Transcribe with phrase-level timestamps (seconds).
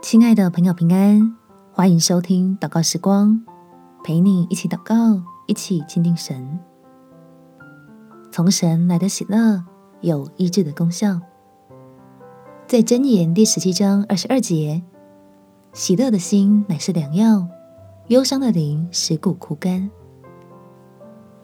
[0.00, 1.36] 亲爱的朋友，平安，
[1.72, 3.42] 欢迎收听祷告时光，
[4.04, 6.58] 陪你一起祷告，一起亲近神。
[8.30, 9.62] 从神来的喜乐
[10.00, 11.20] 有医治的功效，
[12.68, 14.82] 在箴言第十七章二十二节，
[15.72, 17.46] 喜乐的心乃是良药，
[18.06, 19.90] 忧伤的灵使骨枯干。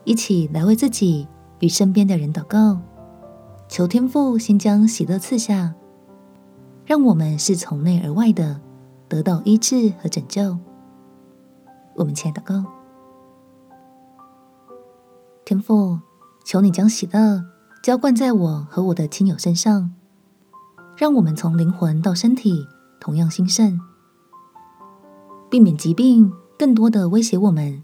[0.05, 1.27] 一起来为自己
[1.59, 2.81] 与身边的人祷告，
[3.69, 5.75] 求天父先将喜乐赐下。
[6.87, 8.61] 让我们是从内而外的
[9.09, 10.59] 得到医治和拯救。
[11.95, 12.71] 我们亲爱的祷告，
[15.45, 15.99] 天父，
[16.45, 17.45] 求你将喜乐
[17.83, 19.95] 浇灌在我和我的亲友身上，
[20.97, 22.67] 让我们从灵魂到身体
[23.01, 23.81] 同样兴盛，
[25.49, 27.83] 避免疾病更多的威胁我们，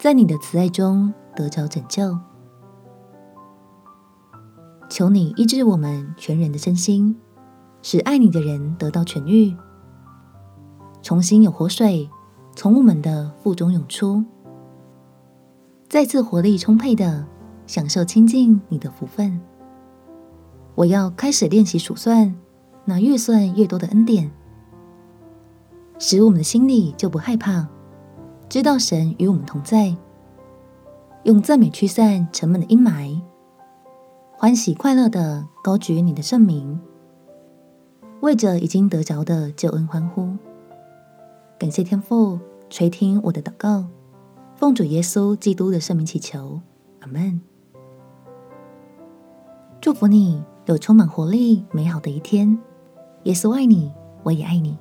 [0.00, 2.18] 在你的慈爱中得着拯救。
[4.88, 7.20] 求你医治我们全人的身心。
[7.86, 9.54] 使爱你的人得到痊愈，
[11.02, 12.08] 重新有活水
[12.56, 14.24] 从我们的腹中涌出，
[15.86, 17.26] 再次活力充沛的
[17.66, 19.38] 享受亲近你的福分。
[20.74, 22.34] 我要开始练习数算
[22.86, 24.30] 那越算越多的恩典，
[25.98, 27.68] 使我们的心里就不害怕，
[28.48, 29.94] 知道神与我们同在，
[31.24, 33.20] 用赞美驱散沉闷的阴霾，
[34.32, 36.80] 欢喜快乐的高举你的圣名。
[38.20, 40.36] 为着已经得着的救恩欢呼，
[41.58, 42.38] 感谢天父
[42.70, 43.84] 垂听我的祷告，
[44.56, 46.60] 奉主耶稣基督的圣名祈求，
[47.00, 47.40] 阿门。
[49.80, 52.58] 祝福你有充满活力、美好的一天。
[53.24, 54.78] 耶稣爱你，我也爱你。